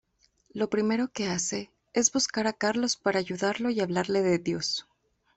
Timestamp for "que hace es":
1.09-2.11